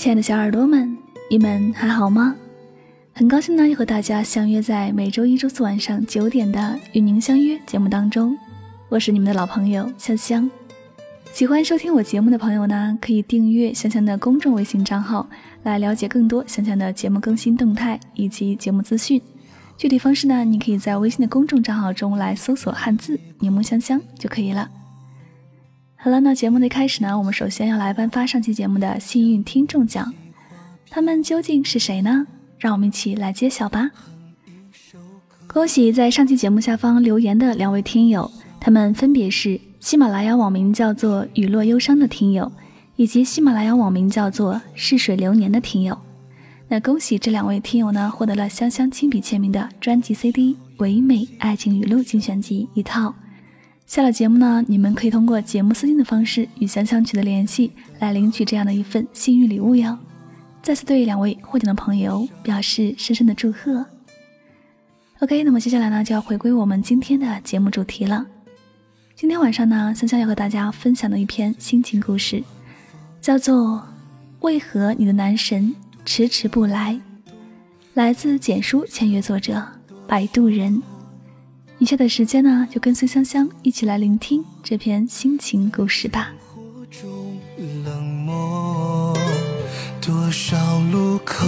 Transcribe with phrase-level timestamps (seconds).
[0.00, 0.96] 亲爱的小耳朵们，
[1.28, 2.34] 你们还好吗？
[3.12, 6.58] 很高兴呢，又和大家相约在每周一、周四晚上九点的
[6.94, 8.34] 《与您相约》节目当中。
[8.88, 10.50] 我是你们的老朋友香香。
[11.34, 15.28] 喜欢收听我节目的朋友呢，可以订阅香香的公众微信账号，
[15.64, 19.20] 来了解更多香香的节目更新动态以及节目资讯。
[19.76, 24.66] 具体方式呢，你可以在微信的公众账号中来搜索汉字“柠檬香香”就可以了。
[26.02, 30.10] 好了，那节目的开始呢，我们首先要来颁发上期节目的幸运听众奖，
[30.88, 32.26] 他们究竟是谁呢？
[32.58, 33.90] 让我们一起来揭晓吧！
[35.46, 42.50] 恭喜在上期节目下方留言的两位听友，他们分别是喜马拉雅网名叫做“雨落忧伤”的听友，
[42.96, 45.98] 以及喜马拉雅网名叫做“逝水流年”的听友。
[46.66, 53.14] 那恭喜这两位听友呢，获得了香香亲笔签名的专辑 CD《唯美爱情语录精选集》一套。
[53.90, 59.98] 下了节目呢，你们可以通过节目私信的方式与香香取得联系，来领取这样的一份幸运礼物哟。
[60.62, 63.84] 再次对两位获奖的朋友表示深深的祝贺。
[65.18, 68.24] OK，那么接下来呢，就要回归我们今天的节目主题了。
[69.16, 72.44] 今天晚上呢，香香要和大家分享的一篇心情故事，
[73.20, 73.78] 叫做
[74.42, 75.74] 《为何你的男神
[76.04, 76.94] 迟迟不来》，
[77.94, 79.60] 来自简书签约作者
[80.06, 80.80] 摆渡人。
[81.80, 86.30] 以下的时间呢，就跟随香香一起来聆听这篇心情故事吧。
[89.98, 90.56] 多少
[90.92, 91.46] 路口，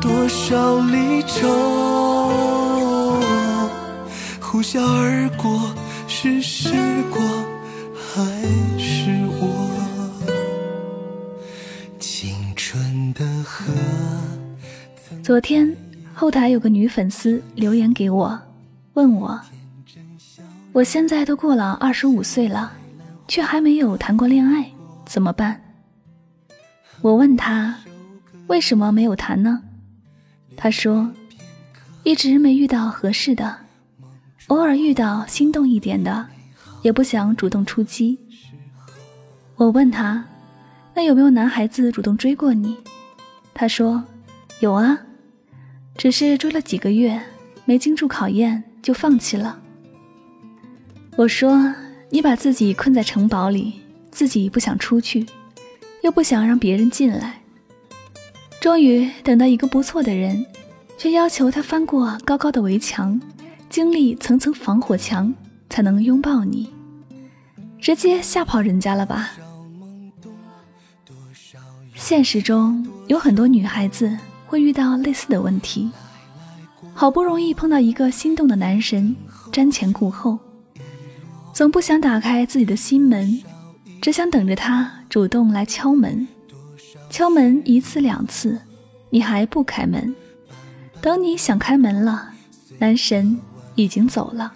[0.00, 3.20] 多少离愁，
[4.40, 5.72] 呼啸而过，
[6.08, 6.70] 是时
[7.12, 7.24] 光
[7.94, 8.24] 还
[8.76, 9.70] 是我
[12.00, 13.72] 青春的河？
[15.22, 15.76] 昨天。
[16.18, 18.40] 后台有个女粉丝留言给我，
[18.94, 19.38] 问我
[20.72, 22.72] ：“我现在都过了二十五岁了，
[23.28, 24.66] 却还没有谈过恋爱，
[25.04, 25.60] 怎么办？”
[27.02, 27.76] 我问她
[28.48, 29.62] ：“为什么没有谈呢？”
[30.56, 31.12] 她说
[32.02, 33.54] ：“一直没遇到合适的，
[34.46, 36.26] 偶尔遇到心动一点的，
[36.80, 38.18] 也不想主动出击。”
[39.56, 40.24] 我问她
[40.96, 42.74] ：“那有没有男孩子主动追过你？”
[43.52, 44.02] 她说
[44.60, 44.98] ：“有啊。”
[45.96, 47.20] 只是追了几个月，
[47.64, 49.58] 没经住考验就放弃了。
[51.16, 51.74] 我说
[52.10, 53.80] ：“你把自己困在城堡里，
[54.10, 55.26] 自己不想出去，
[56.02, 57.40] 又不想让别人进来。
[58.60, 60.44] 终于等到一个不错的人，
[60.98, 63.18] 却要求他翻过高高的围墙，
[63.70, 65.32] 经历层层防火墙，
[65.70, 66.68] 才能拥抱你，
[67.80, 69.30] 直接吓跑人家了吧？”
[71.94, 74.16] 现实中有很多女孩子。
[74.46, 75.90] 会遇到类似的问题，
[76.94, 79.14] 好不容易碰到一个心动的男神，
[79.52, 80.38] 瞻前顾后，
[81.52, 83.42] 总不想打开自己的心门，
[84.00, 86.26] 只想等着他主动来敲门。
[87.10, 88.60] 敲门一次两次，
[89.10, 90.14] 你还不开门，
[91.00, 92.30] 等你想开门了，
[92.78, 93.38] 男神
[93.74, 94.52] 已经走了。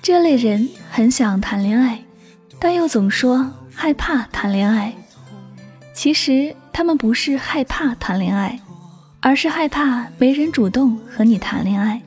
[0.00, 2.02] 这类人很想谈恋爱，
[2.58, 4.94] 但又总说害怕谈恋爱。
[5.92, 6.56] 其实。
[6.78, 8.56] 他们不是害怕谈恋爱，
[9.18, 12.00] 而是害怕没人主动和你谈恋爱，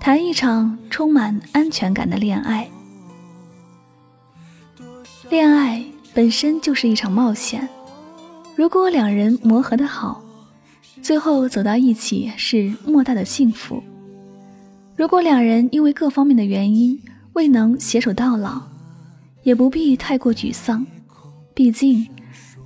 [0.00, 2.68] 谈一场充满安全感的恋爱。
[5.30, 5.80] 恋爱
[6.12, 7.68] 本身就是一场冒险，
[8.56, 10.20] 如果两人磨合的好，
[11.00, 13.80] 最后走到一起是莫大的幸福；
[14.96, 17.00] 如果两人因为各方面的原因
[17.34, 18.60] 未能携手到老，
[19.44, 20.84] 也不必太过沮丧，
[21.54, 22.04] 毕竟。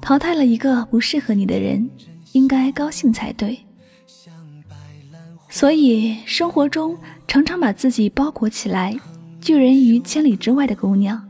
[0.07, 1.91] 淘汰了一个不适合你的人，
[2.31, 3.59] 应该高兴才对。
[5.49, 6.97] 所以生活中
[7.27, 8.97] 常常把自己包裹起来，
[9.41, 11.29] 拒人于千里之外的姑娘，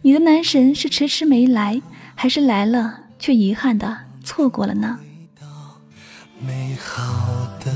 [0.00, 1.82] 你的男神是迟迟没来，
[2.14, 4.98] 还是来了却遗憾的错过了呢？
[6.40, 7.70] 美好的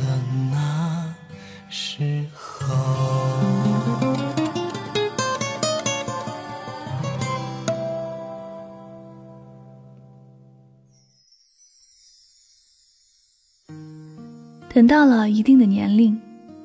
[14.77, 16.21] 等到了一定的年龄，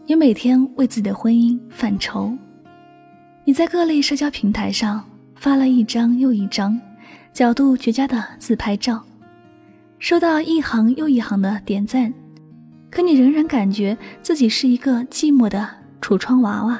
[0.05, 2.37] 你每天为自己的婚姻犯愁。
[3.45, 5.01] 你在各类社交平台上
[5.37, 6.77] 发了一张又一张
[7.31, 9.01] 角度绝佳的自拍照，
[9.97, 12.13] 收到一行又一行的点赞，
[12.89, 15.65] 可你仍然感觉自己是一个寂寞的
[16.01, 16.77] 橱窗娃娃。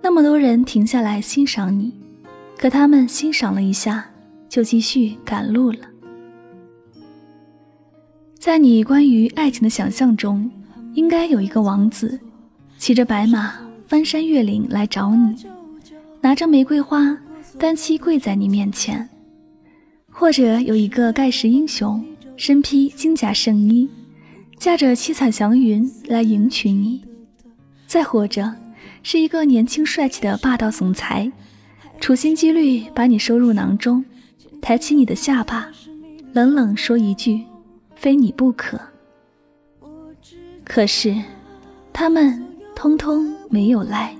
[0.00, 1.92] 那么多人停下来欣赏你，
[2.56, 4.08] 可他们欣赏了一下，
[4.48, 5.78] 就继续赶路了。
[8.40, 10.50] 在你关于爱情的想象中，
[10.94, 12.18] 应该有一个王子，
[12.78, 13.52] 骑着白马
[13.86, 15.44] 翻山越岭来找你，
[16.22, 17.14] 拿着玫瑰花，
[17.58, 19.06] 单膝跪在你面前，
[20.10, 22.02] 或者有一个盖世英雄
[22.38, 23.86] 身披金甲圣衣，
[24.56, 27.02] 驾着七彩祥云来迎娶你；
[27.86, 28.50] 再或者
[29.02, 31.30] 是一个年轻帅气的霸道总裁，
[32.00, 34.02] 处心积虑把你收入囊中，
[34.62, 35.68] 抬起你的下巴，
[36.32, 37.42] 冷冷说一句
[38.00, 38.80] “非你不可”。
[40.64, 41.14] 可是，
[41.92, 42.42] 他们
[42.74, 44.16] 通通没有来。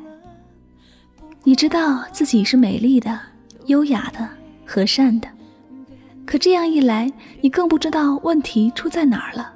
[1.42, 3.18] 你知道自己是美丽的、
[3.66, 4.28] 优雅的、
[4.66, 5.28] 和善的，
[6.26, 7.10] 可这样一来，
[7.40, 9.50] 你更不知道问题出在哪儿了。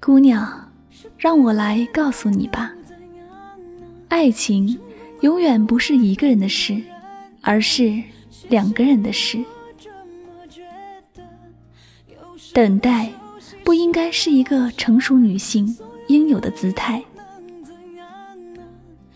[0.00, 0.72] 姑娘，
[1.18, 2.72] 让我来告诉你吧，
[4.08, 4.78] 爱情
[5.20, 6.82] 永远不是一个人的事，
[7.42, 8.02] 而是
[8.48, 9.44] 两个人的事。
[12.52, 13.08] 等待
[13.64, 15.76] 不应该是一个成熟女性
[16.08, 17.02] 应有的姿态。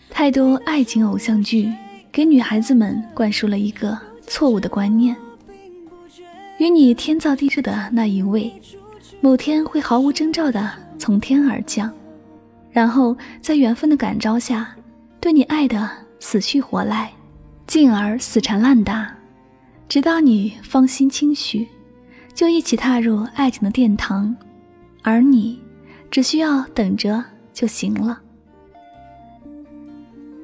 [0.09, 1.71] 太多爱情偶像剧
[2.11, 5.13] 给女孩子们灌输了一个错误的观念：
[6.57, 8.53] 与你天造地设的那一位，
[9.19, 11.91] 某天会毫无征兆的从天而降，
[12.71, 14.73] 然后在缘分的感召下，
[15.19, 15.89] 对你爱的
[16.21, 17.11] 死去活来，
[17.67, 19.13] 进而死缠烂打，
[19.89, 21.67] 直到你芳心轻许，
[22.35, 24.35] 就一起踏入爱情的殿堂，
[25.01, 25.57] 而你
[26.11, 27.23] 只需要等着
[27.53, 28.19] 就行了。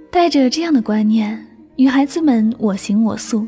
[0.09, 1.45] 带着这样的观念，
[1.75, 3.45] 女孩子们我行我素，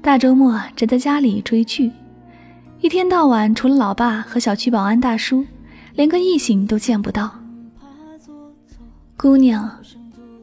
[0.00, 1.92] 大周末宅在家里追剧，
[2.80, 5.44] 一天到晚除了老爸和小区保安大叔，
[5.94, 7.30] 连个异性都见不到。
[9.18, 9.70] 姑娘，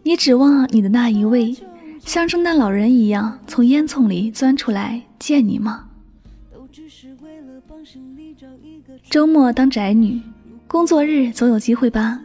[0.04, 1.56] 你指望你的那一位
[2.00, 5.88] 像圣诞老人一样从烟囱里钻出来见你吗？
[9.10, 10.22] 周末当宅女，
[10.68, 12.20] 工作日总有机会吧？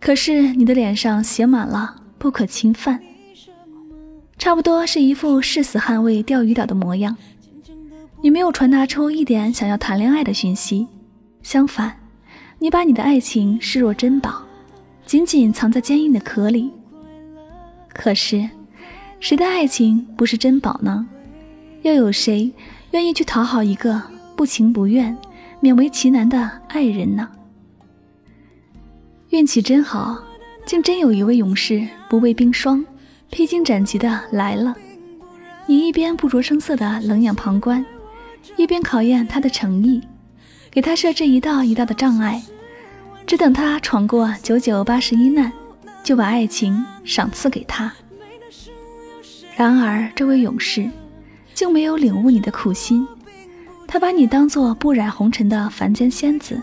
[0.00, 1.96] 可是你的脸上写满了。
[2.18, 3.00] 不可侵犯，
[4.36, 7.16] 差不多是一副誓死捍卫钓鱼岛的模样。
[8.20, 10.86] 你没有传达出一点想要谈恋爱的讯息，
[11.42, 11.96] 相反，
[12.58, 14.42] 你把你的爱情视若珍宝，
[15.06, 16.70] 紧紧藏在坚硬的壳里。
[17.94, 18.46] 可是，
[19.18, 21.08] 谁的爱情不是珍宝呢？
[21.80, 22.52] 又有谁
[22.90, 24.02] 愿意去讨好一个
[24.40, 25.14] 不情不愿、
[25.60, 27.28] 勉为其难的爱人呢？
[29.28, 30.18] 运气真好。
[30.64, 32.82] 竟真有一位勇士不畏冰霜，
[33.28, 34.74] 披荆斩棘的来了。
[35.66, 37.84] 你一边不着声色的冷眼旁观，
[38.56, 40.00] 一边考验他的诚意，
[40.70, 42.42] 给他设置一道一道的障碍，
[43.26, 45.52] 只等他闯过九九八十一难，
[46.02, 47.92] 就把爱情赏赐给他。
[49.54, 50.90] 然而，这位勇士
[51.52, 53.06] 竟没有领悟你的苦心，
[53.92, 56.62] 他把你当做不染红尘的凡间仙子，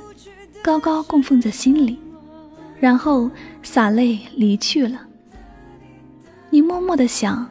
[0.62, 2.00] 高高供奉在心里。
[2.80, 3.30] 然后
[3.62, 5.02] 洒泪离去了。
[6.50, 7.46] 你默默的想，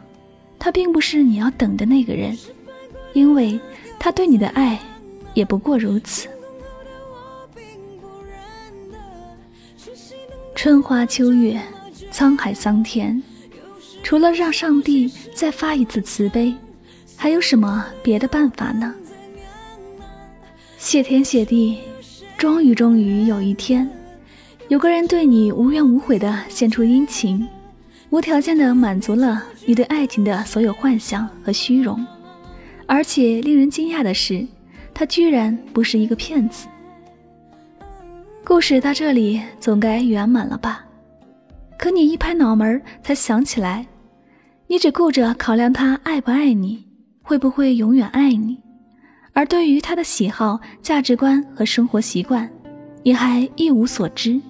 [0.58, 2.34] 他并不是你要等的那个人，
[3.12, 3.60] 因为
[3.98, 4.80] 他对你的爱
[5.34, 6.26] 也不过如此。
[10.54, 11.60] 春花秋月，
[12.10, 13.22] 沧海桑田，
[14.02, 16.54] 除了让上帝再发一次慈悲，
[17.14, 18.94] 还有什么别的办法呢？
[20.86, 21.78] 谢天谢地，
[22.38, 23.90] 终于终于有一天。
[24.68, 27.44] 有个人对你无怨无悔地献出殷勤，
[28.10, 32.06] 无条件地满足了你对爱情的所有幻想和虚荣，
[32.86, 34.46] 而且令人惊讶的是，
[34.94, 36.68] 他居然不是一个骗子。
[38.44, 40.84] 故事到这里总该圆满了吧？
[41.76, 43.84] 可你一拍脑门才想起来，
[44.68, 46.86] 你只顾着考量他爱不爱你，
[47.24, 48.56] 会不会永远爱你，
[49.36, 52.48] 而对于他的喜好、价值观和生活习惯，
[53.02, 54.40] 你还一无所知。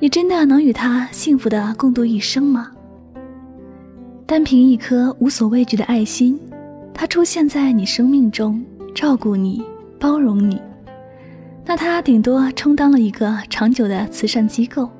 [0.00, 2.72] 你真的能与他幸福的共度一生吗？
[4.24, 6.40] 单凭一颗无所畏惧的爱心，
[6.94, 8.64] 他出现在你生命中，
[8.94, 9.62] 照顾你，
[10.00, 10.58] 包容你，
[11.62, 14.90] 那他顶多充当了一个长久的慈善机构。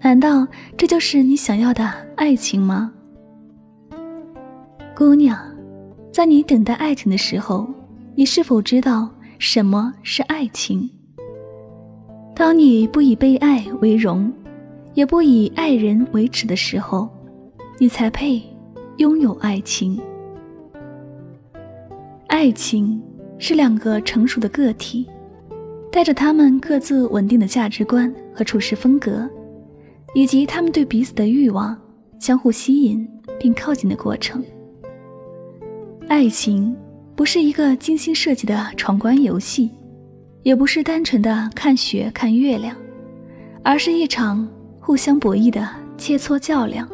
[0.00, 0.48] 难道
[0.78, 2.90] 这就是你想要的爱情吗？
[4.96, 5.38] 姑娘，
[6.12, 7.68] 在你等待爱情的时候，
[8.16, 10.90] 你是否知道什么是爱情？
[12.34, 14.30] 当你不以被爱为荣，
[14.94, 17.08] 也不以爱人为耻的时候，
[17.78, 18.42] 你才配
[18.96, 20.00] 拥有爱情。
[22.26, 23.00] 爱情
[23.38, 25.08] 是两个成熟的个体，
[25.92, 29.30] 带着他们各自稳定的价值观和处事风格，
[30.14, 31.78] 以及他们对彼此的欲望，
[32.18, 34.42] 相互吸引并靠近的过程。
[36.10, 36.76] 爱情
[37.14, 39.70] 不是一个精心设计的闯关游戏。
[40.42, 42.76] 也不是单纯的看雪看月亮，
[43.62, 44.48] 而是一场
[44.80, 46.88] 互相博弈的切磋较量。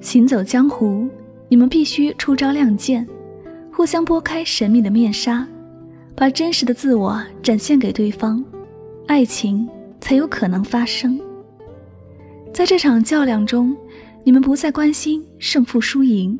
[0.00, 1.06] 行走江湖，
[1.50, 3.06] 你们必须出招亮剑，
[3.70, 5.46] 互相拨开神秘的面纱，
[6.14, 8.42] 把真实的自我展现给对方，
[9.06, 9.68] 爱情
[10.00, 11.20] 才有可能发生。
[12.54, 13.76] 在这场较量中，
[14.24, 16.38] 你们不再关心胜负输赢，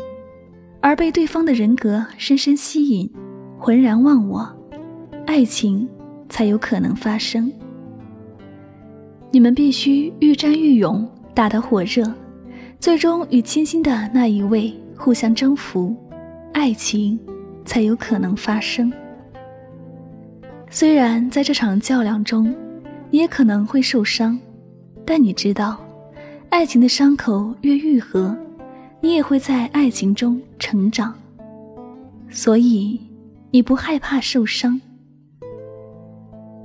[0.83, 3.09] 而被对方的人格深深吸引，
[3.57, 4.47] 浑然忘我，
[5.27, 5.89] 爱情
[6.29, 7.51] 才有可能发生。
[9.31, 12.13] 你们必须愈战愈勇，打得火热。
[12.81, 15.97] 最终与倾心的那一位互相征服，
[16.53, 17.17] 爱情
[17.65, 18.93] 才有可能发生。
[20.69, 22.53] 虽然在这场较量中，
[23.09, 24.37] 你也可能会受伤，
[25.07, 25.81] 但你知道，
[26.49, 28.37] 爱情的伤口越愈合，
[29.03, 31.13] 你也会在爱情中成长。
[32.31, 32.99] 所以，
[33.51, 34.81] 你不害怕受伤。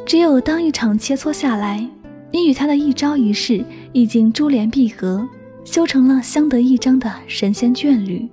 [0.06, 1.86] 只有当一场切磋下来，
[2.32, 5.28] 你与他的一招一式已经珠联璧合。
[5.66, 8.26] 修成了相得益彰的神仙眷侣，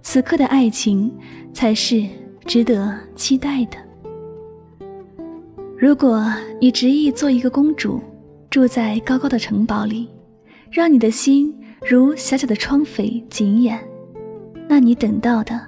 [0.00, 1.12] 此刻的爱情
[1.52, 2.06] 才是
[2.46, 3.76] 值得期待的。
[5.76, 6.24] 如果
[6.60, 8.00] 你执意做一个公主，
[8.48, 10.08] 住在高高的城堡里，
[10.70, 11.52] 让你的心
[11.84, 13.82] 如小小的窗扉紧掩，
[14.68, 15.60] 那你等到的，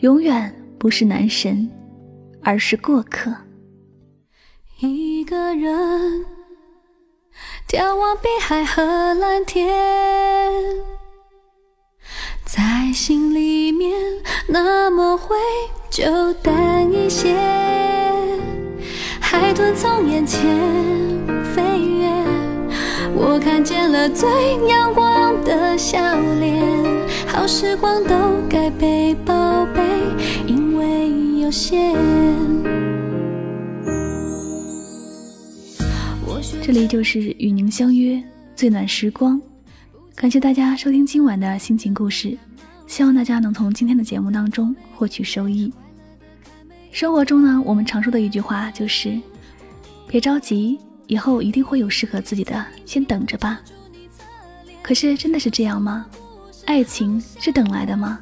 [0.00, 1.70] 永远不是男神，
[2.42, 3.34] 而是过客。
[4.80, 6.24] 一个人。
[7.68, 8.82] 眺望碧海和
[9.14, 9.68] 蓝天，
[12.44, 13.92] 在心里面
[14.46, 15.36] 那么会
[15.90, 17.36] 就淡一些。
[19.20, 20.46] 海豚从眼前，
[23.18, 24.28] 我看见了最
[24.68, 25.98] 阳光的笑
[26.38, 26.62] 脸。
[27.26, 28.14] 好时光都
[28.48, 29.82] 该被宝贝，
[30.46, 31.96] 因为有限。
[36.62, 38.22] 这里就是与您相约
[38.54, 39.40] 最暖时光，
[40.14, 42.36] 感谢大家收听今晚的心情故事，
[42.86, 45.72] 希望大家能从今天的节目当中获取收益。
[46.90, 49.16] 生活中呢，我们常说的一句话就是
[50.08, 53.60] “别着急，以后一定会有适合自己的，先等着吧。”
[54.82, 56.06] 可是真的是这样吗？
[56.64, 58.20] 爱情是等来的吗？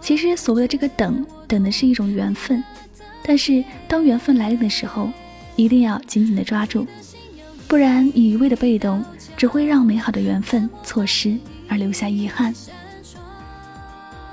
[0.00, 2.62] 其实所谓的这个等，等的是一种缘分，
[3.22, 5.10] 但是当缘分来临的时候，
[5.56, 6.86] 一定要紧紧的抓住。
[7.66, 9.04] 不然你，一味的被动
[9.36, 11.36] 只会让美好的缘分错失，
[11.68, 12.54] 而留下遗憾。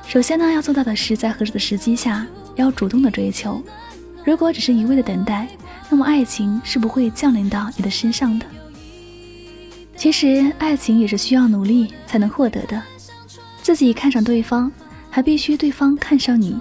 [0.08, 3.62] 首先呢，要做到的是在合适的时机下要主动的追求。
[4.26, 5.48] 如果只是一味的等待，
[5.90, 8.46] 那么爱情是不会降临到你的身上的。
[9.96, 12.82] 其实，爱情也是需要努力才能获得的。
[13.62, 14.70] 自己看上对方，
[15.10, 16.60] 还必须对方看上你，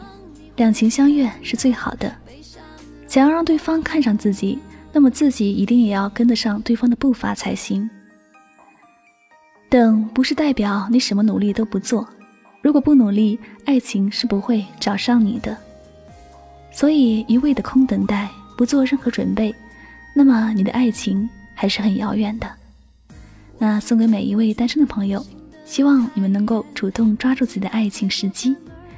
[0.56, 2.14] 两情相悦是最好的。
[3.08, 4.58] 想要让对方看上自己。
[4.96, 7.90] 那么自己一定也要跟得上对方的步伐才行。
[9.68, 12.08] 等不是代表你什么努力都不做，
[12.62, 15.58] 如果不努力，爱情是不会找上你的。
[16.74, 19.54] 所以一味的空等待，不做任何准备，
[20.14, 22.50] 那么你的爱情还是很遥远的。
[23.58, 25.24] 那送给每一位单身的朋友，
[25.64, 28.56] 希望你们能够主动抓住自己的爱情时机，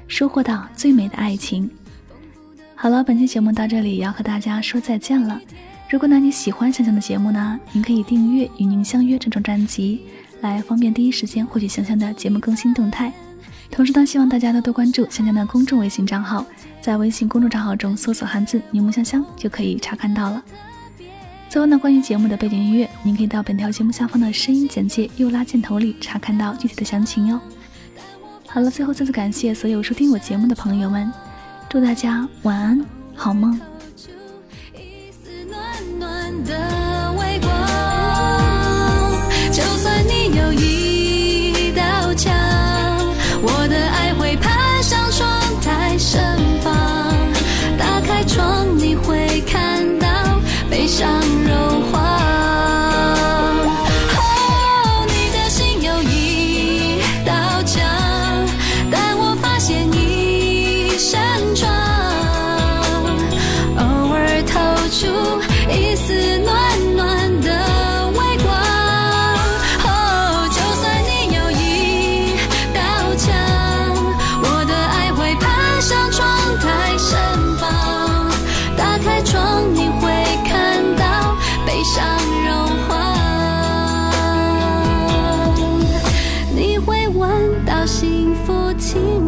[0.09, 1.71] 收获到最美的爱情。
[2.75, 5.41] 好了，本期节目到这里要和大家说再见了。
[5.91, 10.01] 如果呢你喜欢香香的节目呢，您可以订阅《与您相约》这张专辑，
[10.41, 13.13] 来方便第一时间获取香香的节目更新动态。
[13.71, 16.45] 同时呢，希望大家多多关注香香的公众微信账号，
[16.87, 20.41] 在微信公众账号中搜索汉字“柠檬香香”就可以查看到了。
[21.49, 27.41] 最后呢，关于节目的背景音乐，您可以到本条节目下方的声音简介右拉箭头里查看到具体的详情哟。
[28.47, 31.13] 好了，最后再次感谢所有收听我节目的朋友们，
[31.69, 33.61] 祝大家晚安，好梦。
[88.97, 89.26] 情。